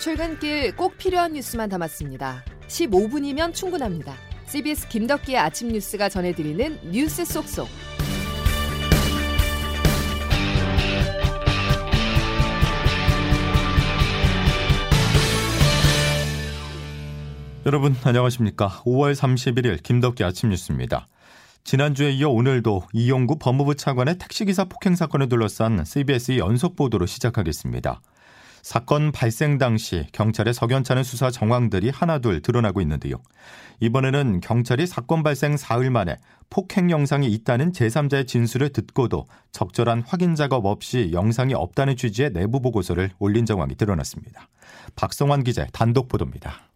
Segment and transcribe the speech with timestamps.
[0.00, 2.42] 출근길 꼭 필요한 뉴스만 담았습니다.
[2.68, 4.14] 15분이면 충분합니다.
[4.46, 7.68] CBS 김덕기의 아침 뉴스가 전해드리는 뉴스 속속.
[17.66, 18.80] 여러분 안녕하십니까.
[18.86, 21.08] 5월 31일 김덕기 아침 뉴스입니다.
[21.62, 28.00] 지난주에 이어 오늘도 이용구 법무부 차관의 택시기사 폭행 사건을 둘러싼 CBS 연속 보도로 시작하겠습니다.
[28.62, 33.16] 사건 발생 당시 경찰의 석연찮은 수사 정황들이 하나둘 드러나고 있는데요.
[33.80, 36.16] 이번에는 경찰이 사건 발생 사흘 만에
[36.50, 43.10] 폭행 영상이 있다는 제3자의 진술을 듣고도 적절한 확인 작업 없이 영상이 없다는 취지의 내부 보고서를
[43.18, 44.48] 올린 정황이 드러났습니다.
[44.96, 46.70] 박성환 기자의 단독 보도입니다.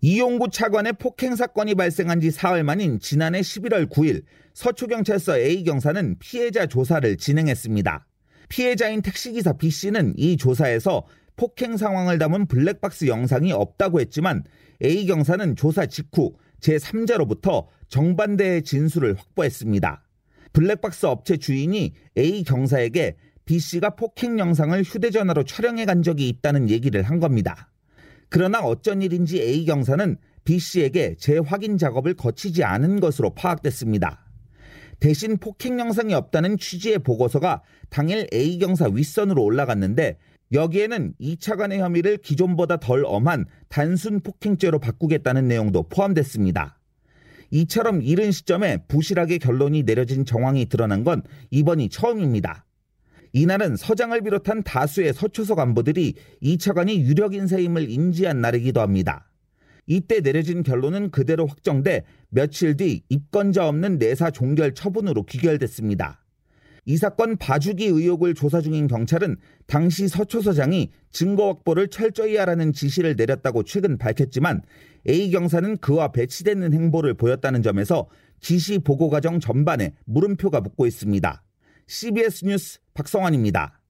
[0.00, 4.22] 이용구 차관의 폭행 사건이 발생한 지 사흘 만인 지난해 11월 9일
[4.54, 8.06] 서초경찰서 A경사는 피해자 조사를 진행했습니다.
[8.52, 11.06] 피해자인 택시기사 B씨는 이 조사에서
[11.36, 14.44] 폭행 상황을 담은 블랙박스 영상이 없다고 했지만
[14.84, 20.06] A경사는 조사 직후 제3자로부터 정반대의 진술을 확보했습니다.
[20.52, 27.72] 블랙박스 업체 주인이 A경사에게 B씨가 폭행 영상을 휴대전화로 촬영해 간 적이 있다는 얘기를 한 겁니다.
[28.28, 34.26] 그러나 어쩐 일인지 A경사는 B씨에게 재확인 작업을 거치지 않은 것으로 파악됐습니다.
[35.02, 40.16] 대신 폭행 영상이 없다는 취지의 보고서가 당일 A경사 윗선으로 올라갔는데
[40.52, 46.78] 여기에는 2차 간의 혐의를 기존보다 덜 엄한 단순 폭행죄로 바꾸겠다는 내용도 포함됐습니다.
[47.50, 52.64] 이처럼 이른 시점에 부실하게 결론이 내려진 정황이 드러난 건 이번이 처음입니다.
[53.32, 59.31] 이날은 서장을 비롯한 다수의 서초서 간부들이 이 차관이 유력 인사임을 인지한 날이기도 합니다.
[59.92, 66.24] 이때 내려진 결론은 그대로 확정돼 며칠 뒤 입건자 없는 내사 종결 처분으로 귀결됐습니다.
[66.86, 73.16] 이 사건 봐주기 의혹을 조사 중인 경찰은 당시 서초 서장이 증거 확보를 철저히 하라는 지시를
[73.16, 74.62] 내렸다고 최근 밝혔지만
[75.06, 78.08] A 경사는 그와 배치되는 행보를 보였다는 점에서
[78.40, 81.42] 지시 보고 과정 전반에 물음표가 붙고 있습니다.
[81.86, 83.81] CBS 뉴스 박성환입니다.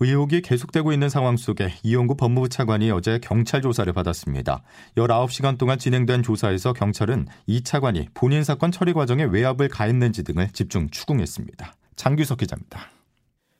[0.00, 4.62] 의혹이 계속되고 있는 상황 속에 이용구 법무부 차관이 어제 경찰 조사를 받았습니다.
[4.96, 10.90] 19시간 동안 진행된 조사에서 경찰은 이 차관이 본인 사건 처리 과정에 외압을 가했는지 등을 집중
[10.90, 11.74] 추궁했습니다.
[11.94, 12.90] 장규석 기자입니다.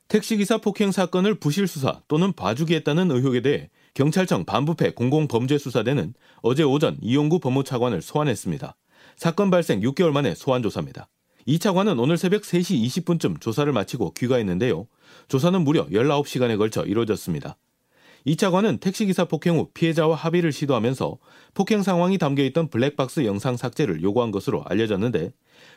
[0.07, 6.97] 택시기사 폭행 사건을 부실 수사 또는 봐주기 했다는 의혹에 대해 경찰청 반부패 공공범죄수사대는 어제 오전
[7.01, 8.75] 이용구 법무차관을 소환했습니다.
[9.15, 11.07] 사건 발생 6개월 만에 소환 조사입니다.
[11.45, 14.87] 이 차관은 오늘 새벽 3시 20분쯤 조사를 마치고 귀가했는데요.
[15.27, 17.57] 조사는 무려 19시간에 걸쳐 이루어졌습니다.
[18.27, 21.17] 이 차관은 택시기사 폭행 후 피해자와 합의를 시도하면서
[21.53, 25.31] 폭행 상황이 담겨 있던 블랙박스 영상 삭제를 요구한 것으로 알려졌는데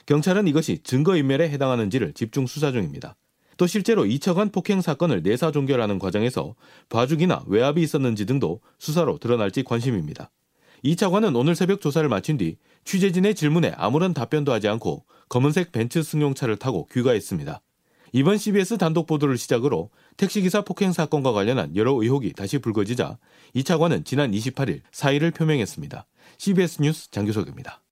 [0.07, 3.17] 경찰은 이것이 증거인멸에 해당하는지를 집중 수사 중입니다.
[3.59, 6.55] 또 실제로 이 차관 폭행 사건을 내사 종결하는 과정에서
[6.89, 10.31] 봐주기나 외압이 있었는지 등도 수사로 드러날지 관심입니다.
[10.83, 16.03] 이 차관은 오늘 새벽 조사를 마친 뒤 취재진의 질문에 아무런 답변도 하지 않고 검은색 벤츠
[16.03, 17.61] 승용차를 타고 귀가했습니다.
[18.13, 23.19] 이번 CBS 단독 보도를 시작으로 택시기사 폭행 사건과 관련한 여러 의혹이 다시 불거지자
[23.55, 26.07] 이 차관은 지난 28일 사의를 표명했습니다.
[26.39, 27.83] CBS 뉴스 장규석입니다.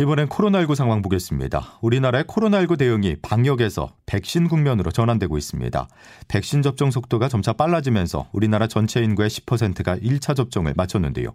[0.00, 1.78] 이번엔 코로나19 상황 보겠습니다.
[1.80, 5.88] 우리나라의 코로나19 대응이 방역에서 백신 국면으로 전환되고 있습니다.
[6.28, 11.30] 백신 접종 속도가 점차 빨라지면서 우리나라 전체 인구의 10%가 1차 접종을 마쳤는데요.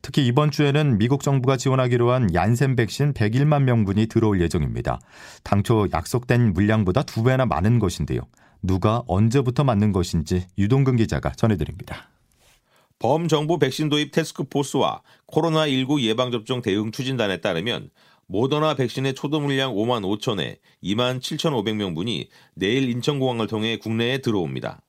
[0.00, 5.00] 특히 이번 주에는 미국 정부가 지원하기로 한 얀센 백신 101만 명분이 들어올 예정입니다.
[5.42, 8.20] 당초 약속된 물량보다 두 배나 많은 것인데요.
[8.62, 12.13] 누가 언제부터 맞는 것인지 유동근 기자가 전해드립니다.
[13.04, 17.90] 범정부 백신 도입 테스크포스와 코로나19 예방접종 대응 추진단에 따르면
[18.28, 24.80] 모더나 백신의 초도 물량 5만 5천에 2만 7,500명분이 내일 인천공항을 통해 국내에 들어옵니다.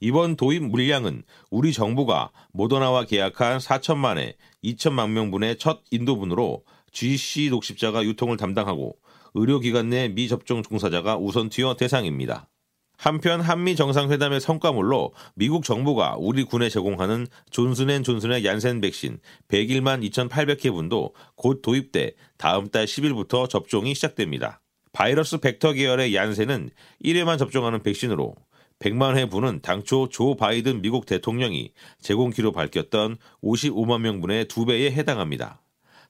[0.00, 8.38] 이번 도입 물량은 우리 정부가 모더나와 계약한 4천만에 2천만 명분의 첫 인도분으로 GC 녹십자가 유통을
[8.38, 8.96] 담당하고
[9.34, 12.48] 의료기관 내 미접종 종사자가 우선 투여 대상입니다.
[12.98, 21.62] 한편 한미 정상회담의 성과물로 미국 정부가 우리 군에 제공하는 존슨앤존슨의 얀센 백신 101만 2,800회분도 곧
[21.62, 24.60] 도입돼 다음 달 10일부터 접종이 시작됩니다.
[24.92, 26.70] 바이러스 벡터 계열의 얀센은
[27.04, 28.34] 1회만 접종하는 백신으로
[28.80, 35.62] 100만 회분은 당초 조 바이든 미국 대통령이 제공키로 밝혔던 55만 명분의 2배에 해당합니다.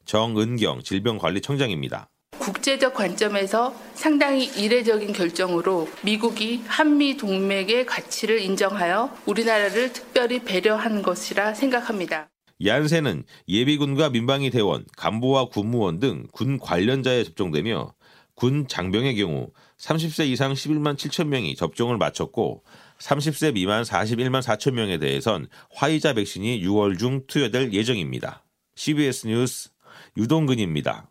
[0.06, 2.08] 정은경 질병관리청장입니다.
[2.38, 12.28] 국제적 관점에서 상당히 이례적인 결정으로 미국이 한미 동맹의 가치를 인정하여 우리나라를 특별히 배려한 것이라 생각합니다.
[12.64, 17.94] 얀센은 예비군과 민방위 대원, 간부와 군무원 등 군 관련자에 접종되며
[18.34, 22.64] 군 장병의 경우 30세 이상 11만 7천 명이 접종을 마쳤고
[22.98, 28.44] 30세 미만 41만 4천 명에 대해선 화이자 백신이 6월 중 투여될 예정입니다.
[28.74, 29.70] CBS 뉴스
[30.16, 31.10] 유동근입니다.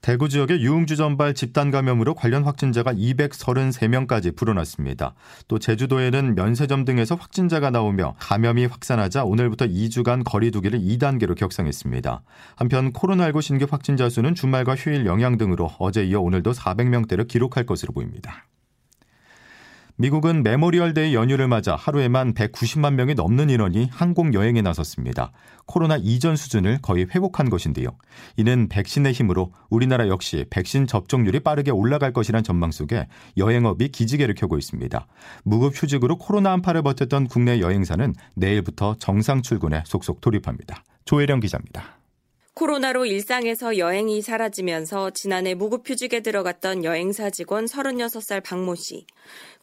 [0.00, 5.14] 대구 지역의 유흥주 전발 집단 감염으로 관련 확진자가 233명까지 불어났습니다.
[5.46, 12.22] 또 제주도에는 면세점 등에서 확진자가 나오며 감염이 확산하자 오늘부터 2주간 거리두기를 2단계로 격상했습니다.
[12.56, 17.92] 한편 코로나19 신규 확진자 수는 주말과 휴일 영향 등으로 어제 이어 오늘도 400명대를 기록할 것으로
[17.92, 18.46] 보입니다.
[20.00, 25.30] 미국은 메모리얼 데이 연휴를 맞아 하루에만 190만 명이 넘는 인원이 항공 여행에 나섰습니다.
[25.66, 27.90] 코로나 이전 수준을 거의 회복한 것인데요.
[28.38, 34.56] 이는 백신의 힘으로 우리나라 역시 백신 접종률이 빠르게 올라갈 것이란 전망 속에 여행업이 기지개를 켜고
[34.56, 35.06] 있습니다.
[35.44, 40.82] 무급 휴직으로 코로나 한파를 버텼던 국내 여행사는 내일부터 정상 출근에 속속 돌입합니다.
[41.04, 42.00] 조혜령 기자입니다.
[42.54, 49.06] 코로나로 일상에서 여행이 사라지면서 지난해 무급휴직에 들어갔던 여행사 직원 36살 박모 씨.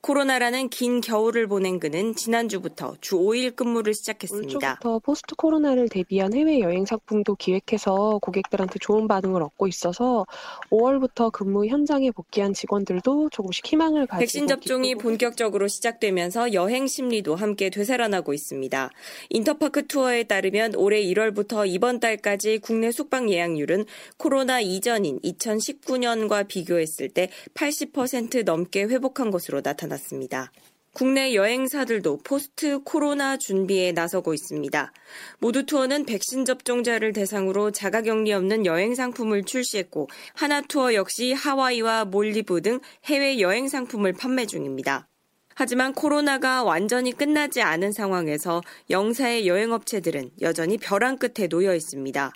[0.01, 4.55] 코로나라는 긴 겨울을 보낸 그는 지난주부터 주 5일 근무를 시작했습니다.
[4.55, 10.25] 올초부터 포스트 코로나를 대비한 해외 여행 상품도 기획해서 고객들한테 좋은 반응을 얻고 있어서
[10.69, 17.69] 5월부터 근무 현장에 복귀한 직원들도 조금씩 희망을 가지고 백신 접종이 본격적으로 시작되면서 여행 심리도 함께
[17.69, 18.89] 되살아나고 있습니다.
[19.29, 23.85] 인터파크 투어에 따르면 올해 1월부터 이번 달까지 국내 숙박 예약률은
[24.17, 29.86] 코로나 이전인 2019년과 비교했을 때 80% 넘게 회복한 것으로 나타났습니다.
[29.87, 30.51] 나타났습니다.
[30.93, 34.91] 국내 여행사들도 포스트 코로나 준비에 나서고 있습니다.
[35.39, 42.05] 모두 투어는 백신 접종자를 대상으로 자가 격리 없는 여행 상품을 출시했고 하나 투어 역시 하와이와
[42.05, 45.07] 몰디브 등 해외 여행 상품을 판매 중입니다.
[45.53, 52.31] 하지만 코로나가 완전히 끝나지 않은 상황에서 영세 여행업체들은 여전히 벼랑 끝에 놓여 있습니다.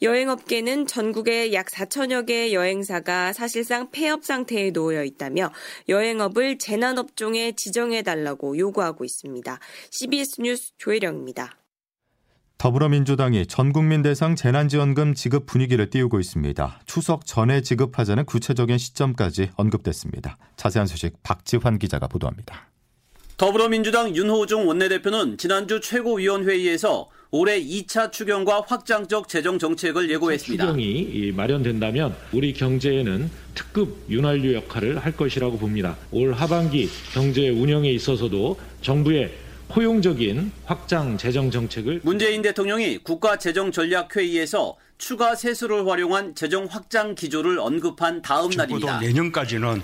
[0.00, 5.50] 여행업계는 전국에 약 4천여 개의 여행사가 사실상 폐업 상태에 놓여 있다며
[5.88, 9.58] 여행업을 재난업종에 지정해달라고 요구하고 있습니다.
[9.90, 11.56] CBS 뉴스 조혜령입니다.
[12.62, 16.80] 더불어민주당이 전국민 대상 재난지원금 지급 분위기를 띄우고 있습니다.
[16.86, 20.38] 추석 전에 지급하자는 구체적인 시점까지 언급됐습니다.
[20.54, 22.70] 자세한 소식 박지환 기자가 보도합니다.
[23.36, 30.66] 더불어민주당 윤호중 원내대표는 지난주 최고위원회의에서 올해 2차 추경과 확장적 재정 정책을 예고했습니다.
[30.66, 35.96] 추경이 마련된다면 우리 경제에는 특급 윤활유 역할을 할 것이라고 봅니다.
[36.10, 39.32] 올 하반기 경제 운영에 있어서도 정부의
[39.68, 47.14] 포용적인 확장 재정 정책을 문재인 대통령이 국가 재정 전략 회의에서 추가 세수를 활용한 재정 확장
[47.14, 49.00] 기조를 언급한 다음 날입니다.
[49.00, 49.80] 내년까지는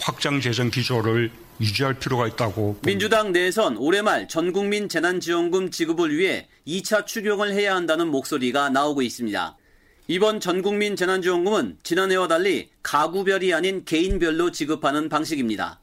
[0.00, 2.78] 확장 재정 기조를 유지할 필요가 있다고.
[2.82, 9.56] 민주당 내선 올해 말 전국민 재난지원금 지급을 위해 2차 추경을 해야 한다는 목소리가 나오고 있습니다.
[10.08, 15.80] 이번 전국민 재난지원금은 지난해와 달리 가구별이 아닌 개인별로 지급하는 방식입니다.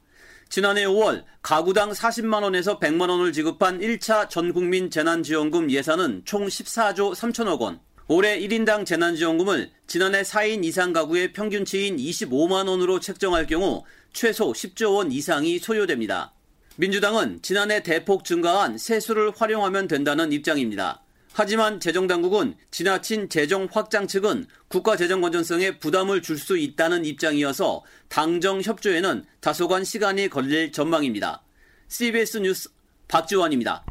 [0.48, 7.60] 지난해 5월 가구당 40만 원에서 100만 원을 지급한 1차 전국민 재난지원금 예산은 총 14조 3천억
[7.60, 7.80] 원.
[8.08, 15.12] 올해 1인당 재난지원금을 지난해 4인 이상 가구의 평균치인 25만 원으로 책정할 경우 최소 10조 원
[15.12, 16.34] 이상이 소요됩니다.
[16.76, 21.02] 민주당은 지난해 대폭 증가한 세수를 활용하면 된다는 입장입니다.
[21.34, 28.62] 하지만 재정당국은 지나친 재정 확장 측은 국가 재정 건전성에 부담을 줄 수 있다는 입장이어서 당정
[28.62, 31.44] 협조에는 다소간 시간이 걸릴 전망입니다.
[31.88, 32.70] CBS 뉴스
[33.08, 33.84] 박지원입니다.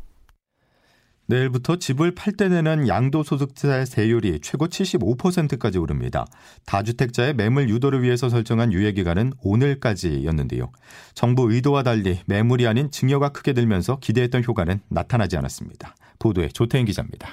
[1.32, 6.26] 내일부터 집을 팔 때 내는 양도소득세 세율이 최고 75%까지 오릅니다.
[6.66, 10.70] 다주택자의 매물 유도를 위해서 설정한 유예기간은 오늘까지였는데요.
[11.14, 15.94] 정부 의도와 달리 매물이 아닌 증여가 크게 들면서 기대했던 효과는 나타나지 않았습니다.
[16.18, 17.28] 보도에 조태인 기자입니다.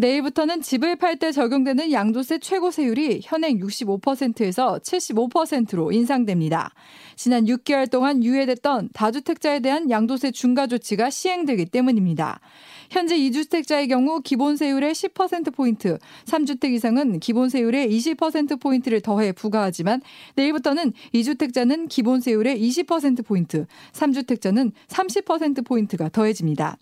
[0.00, 6.72] 내일부터는 집을 팔 때 적용되는 양도세 최고 세율이 현행 65%에서 75%로 인상됩니다.
[7.16, 12.40] 지난 6개월 동안 유예됐던 다주택자에 대한 양도세 중과 조치가 시행되기 때문입니다.
[12.88, 20.00] 현재 2주택자의 경우 기본세율의 10%포인트, 3주택 이상은 기본세율의 20%포인트를 더해 부과하지만
[20.34, 26.78] 내일부터는 2주택자는 기본세율의 20%포인트, 3주택자는 30%포인트가 더해집니다.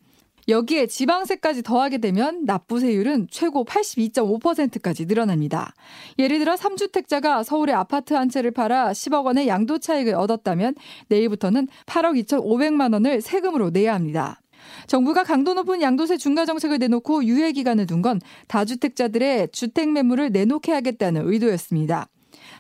[0.49, 5.75] 여기에 지방세까지 더하게 되면 납부세율은 최고 82.5%까지 늘어납니다.
[6.19, 10.75] 예를 들어 3주택자가 서울의 아파트 한 채를 팔아 10억 원의 양도 차익을 얻었다면
[11.09, 14.41] 내일부터는 8억 2,500만 원을 세금으로 내야 합니다.
[14.87, 20.73] 정부가 강도 높은 양도세 중과 정책을 내놓고 유예 기간을 둔 건 다주택자들의 주택 매물을 내놓게
[20.73, 22.09] 하겠다는 의도였습니다.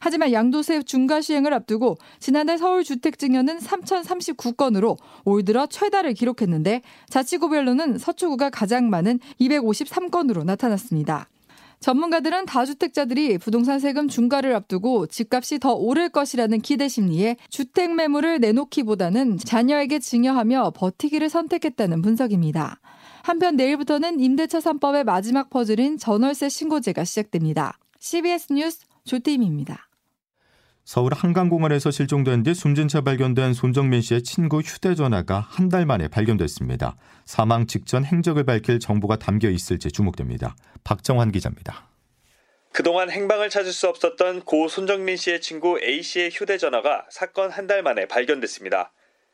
[0.00, 7.99] 하지만 양도세 중과 시행을 앞두고 지난달 서울 주택 증여는 3,039건으로 올 들어 최다를 기록했는데 자치구별로는
[7.99, 11.28] 서초구가 가장 많은 253건으로 나타났습니다.
[11.81, 19.38] 전문가들은 다주택자들이 부동산 세금 중과를 앞두고 집값이 더 오를 것이라는 기대 심리에 주택 매물을 내놓기보다는
[19.38, 22.81] 자녀에게 증여하며 버티기를 선택했다는 분석입니다.
[23.23, 27.78] 한편 내일부터는 임대차 3법의 마지막 퍼즐인 전월세 신고제가 시작됩니다.
[28.00, 29.88] CBS 뉴스 조태임입니다.
[30.88, 36.97] 서울 한강공원에서 실종된 뒤 숨진 채 발견된 손정민 씨의 친구 휴대전화가 한 달 만에 발견됐습니다.
[37.26, 40.57] 사망 직전 행적을 밝힐 정보가 담겨 있을지 주목됩니다.
[40.85, 41.90] 박정환 기자입니다.
[42.73, 47.83] 그동안 행방을 찾을 수 없었던 고 손정민 씨의 친구 A 씨의 휴대전화가 사건 한 달
[47.83, 48.90] 만에 발견됐습니다.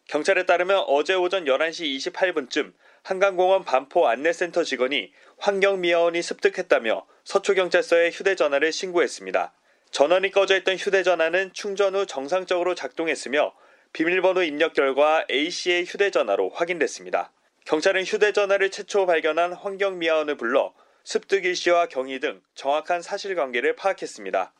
[0.08, 2.72] 경찰에 따르면 어제 오전 11시 28분쯤
[3.04, 9.52] 한강공원 반포 안내센터 직원이 환경미화원이 습득했다며 서초경찰서에 휴대전화를 신고했습니다.
[9.94, 13.54] 전원이 꺼져 있던 휴대전화는 충전 후 정상적으로 작동했으며
[13.92, 17.30] 비밀번호 입력 결과 A씨의 휴대전화로 확인됐습니다.
[17.64, 20.74] 경찰은 휴대전화를 최초 발견한 환경미화원을 불러
[21.04, 24.52] 습득 일시와 경위 등 정확한 사실관계를 파악했습니다.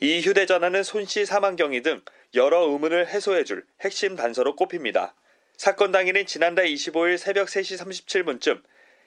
[0.00, 2.02] 이 휴대전화는 손씨 사망 경위 등
[2.34, 5.14] 여러 의문을 해소해줄 핵심 단서로 꼽힙니다.
[5.56, 8.62] 사건 당일인 지난달 25일 새벽 3시 37분쯤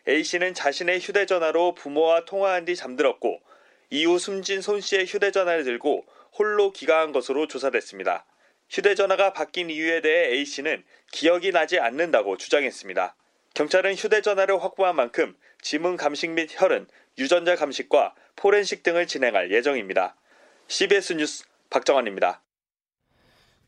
[0.07, 3.41] A씨는 자신의 휴대전화로 부모와 통화한 뒤 잠들었고
[3.89, 8.25] 이후 숨진 손 씨의 휴대전화를 들고 홀로 귀가한 것으로 조사됐습니다.
[8.69, 13.15] 휴대전화가 바뀐 이유에 대해 A 씨는 기억이 나지 않는다고 주장했습니다.
[13.53, 20.15] 경찰은 휴대전화를 확보한 만큼 지문 감식 및 혈흔, 유전자 감식과 포렌식 등을 진행할 예정입니다.
[20.67, 22.41] CBS 뉴스 박정환입니다.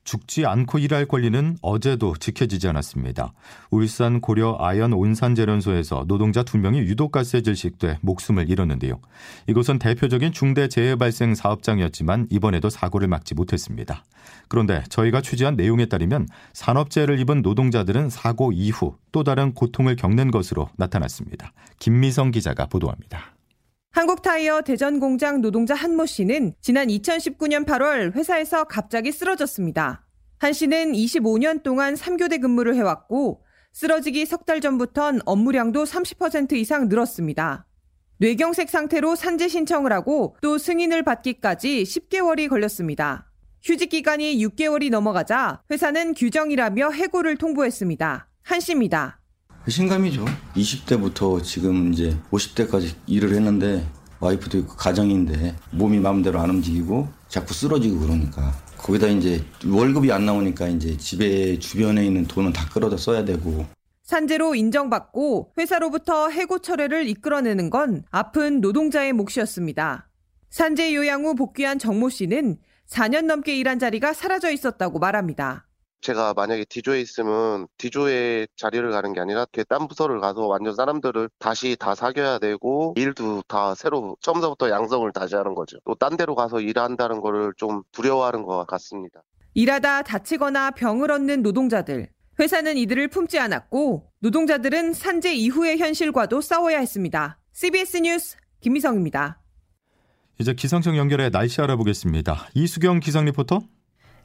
[0.10, 3.32] 죽지 않고 일할 권리는 어제도 지켜지지 않았습니다.
[3.70, 9.00] 울산 고려 아연 온산재련소에서 노동자 두명이 유독가스에 질식돼 목숨을 잃었는데요.
[9.46, 14.04] 이곳은 대표적인 중대 재해 발생 사업장이었지만 이번에도 사고를 막지 못했습니다.
[14.48, 20.70] 그런데 저희가 취재한 내용에 따르면 산업재해를 입은 노동자들은 사고 이후 또 다른 고통을 겪는 것으로
[20.76, 21.52] 나타났습니다.
[21.78, 23.36] 김미성 기자가 보도합니다.
[23.92, 30.06] 한국타이어 대전공장 노동자 한모 씨는 지난 2019년 8월 회사에서 갑자기 쓰러졌습니다.
[30.38, 33.44] 한 씨는 25년 동안 3교대 근무를 해왔고
[33.74, 37.66] 쓰러지기 석 달 전부턴 업무량도 30% 이상 늘었습니다.
[38.18, 43.28] 뇌경색 상태로 산재 신청을 하고 또 승인을 받기까지 10개월이 걸렸습니다.
[43.64, 48.28] 휴직 기간이 6개월이 넘어가자 회사는 규정이라며 해고를 통보했습니다.
[48.44, 49.19] 한 씨입니다.
[49.68, 50.26] 신감이죠.
[50.56, 53.86] 20대부터 지금 이제 50대까지 일을 했는데
[54.20, 60.68] 와이프도 있고 가정인데 몸이 마음대로 안 움직이고 자꾸 쓰러지고 그러니까 거기다 이제 월급이 안 나오니까
[60.68, 63.66] 이제 집에 주변에 있는 돈은 다 끌어다 써야 되고
[64.04, 70.10] 산재로 인정받고 회사로부터 해고 철회를 이끌어내는 건 아픈 노동자의 몫이었습니다.
[70.50, 72.58] 산재 요양 후 복귀한 정모 씨는
[72.90, 75.68] 4년 넘게 일한 자리가 사라져 있었다고 말합니다.
[76.02, 81.76] 제가 만약에 디조에 있으면 디조에 자리를 가는 게 아니라 딴 부서를 가서 완전 사람들을 다시
[81.78, 85.78] 다 사귀어야 되고 일도 다 새로 처음부터 양성을 다시 하는 거죠.
[85.86, 89.22] 또 딴 데로 가서 일한다는 거를 좀 두려워하는 것 같습니다.
[89.54, 92.08] 일하다 다치거나 병을 얻는 노동자들.
[92.40, 97.38] 회사는 이들을 품지 않았고 노동자들은 산재 이후의 현실과도 싸워야 했습니다.
[97.52, 99.42] CBS 뉴스 김미성입니다.
[100.40, 102.48] 이제 기상청 연결해 날씨 알아보겠습니다.
[102.54, 103.60] 이수경 기상 리포터.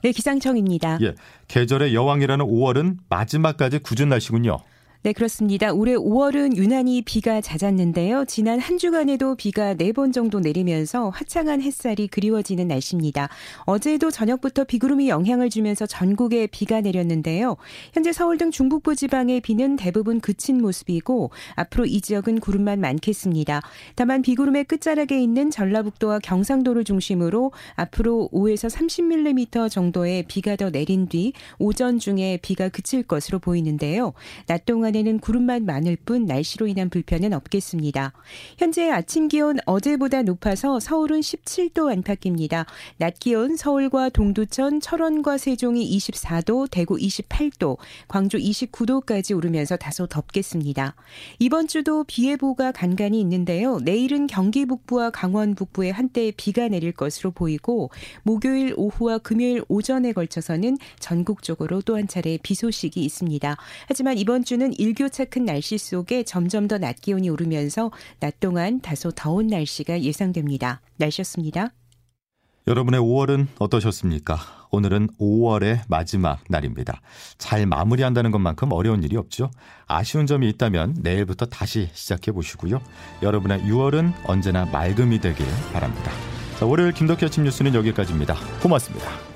[0.04, 0.98] 네, 기상청입니다.
[1.00, 1.14] 예,
[1.48, 4.58] 계절의 여왕이라는 5월은 마지막까지 굳은 날씨군요.
[5.04, 5.70] 네, 그렇습니다.
[5.70, 8.24] 올해 5월은 유난히 비가 잦았는데요.
[8.24, 13.28] 지난 한 주간에도 비가 4번 정도 내리면서 화창한 햇살이 그리워지는 날씨입니다.
[13.66, 17.58] 어제도 저녁부터 비구름이 영향을 주면서 전국에 비가 내렸는데요.
[17.92, 23.60] 현재 서울 등 중북부 지방의 비는 대부분 그친 모습이고 앞으로 이 지역은 구름만 많겠습니다.
[23.96, 31.34] 다만 비구름의 끝자락에 있는 전라북도와 경상도를 중심으로 앞으로 5에서 30mm 정도의 비가 더 내린 뒤
[31.58, 34.14] 오전 중에 비가 그칠 것으로 보이는데요.
[34.46, 38.12] 낮 동안 동 안에는 구름만 많을 뿐 날씨로 인한 불편은 없겠습니다.
[38.58, 42.66] 현재 아침 기온 어제보다 높아서 서울은 17도 안팎입니다.
[42.98, 50.94] 낮 기온 서울과 동두천, 철원과 세종이 24도, 대구 28도, 광주 29도까지 오르면서 다소 덥겠습니다.
[51.40, 53.78] 이번 주도 비 예보가 간간히 있는데요.
[53.80, 57.90] 내일은 경기 북부와 강원 북부에 한때 비가 내릴 것으로 보이고
[58.22, 63.56] 목요일 오후와 금요일 오전에 걸쳐서는 전국적으로 또 한 차례 비 소식이 있습니다.
[63.86, 69.10] 하지만 이번 주는 일교차 큰 날씨 속에 점점 더 낮 기온이 오르면서 낮 동안 다소
[69.12, 70.82] 더운 날씨가 예상됩니다.
[70.96, 71.70] 날씨였습니다.
[72.66, 74.38] 여러분의 5월은 어떠셨습니까?
[74.70, 77.00] 오늘은 5월의 마지막 날입니다.
[77.38, 79.50] 잘 마무리한다는 것만큼 어려운 일이 없죠.
[79.86, 82.80] 아쉬운 점이 있다면 내일부터 다시 시작해 보시고요.
[83.22, 86.10] 여러분의 6월은 언제나 맑음이 되길 바랍니다.
[86.58, 88.34] 자, 월요일 김덕희 아침 뉴스는 여기까지입니다.
[88.62, 89.33] 고맙습니다.